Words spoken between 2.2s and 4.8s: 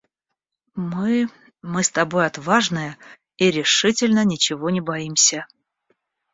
отважные и решительно ничего